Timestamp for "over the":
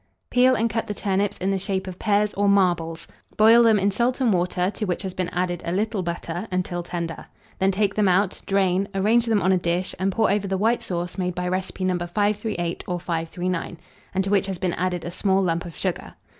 10.31-10.57